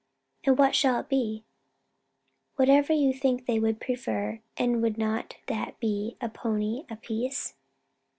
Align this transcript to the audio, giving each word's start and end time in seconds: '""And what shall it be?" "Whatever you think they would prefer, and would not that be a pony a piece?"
'""And 0.45 0.57
what 0.57 0.73
shall 0.73 0.99
it 1.01 1.09
be?" 1.09 1.43
"Whatever 2.55 2.91
you 2.91 3.13
think 3.13 3.45
they 3.45 3.59
would 3.59 3.79
prefer, 3.79 4.41
and 4.57 4.81
would 4.81 4.97
not 4.97 5.37
that 5.45 5.79
be 5.79 6.17
a 6.19 6.27
pony 6.27 6.85
a 6.89 6.95
piece?" 6.95 7.53